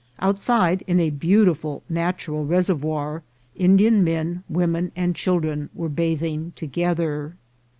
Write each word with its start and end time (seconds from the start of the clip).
Outside, 0.17 0.83
in 0.87 0.99
a 0.99 1.11
beautiful 1.11 1.83
natural 1.87 2.43
reservoir, 2.43 3.21
Indian 3.55 4.03
men, 4.03 4.43
women, 4.49 4.91
and 4.95 5.15
children 5.15 5.69
were 5.75 5.89
bathing 5.89 6.53
together. 6.55 7.35